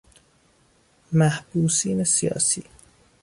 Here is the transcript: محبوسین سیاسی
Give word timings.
محبوسین 1.11 2.03
سیاسی 2.03 2.63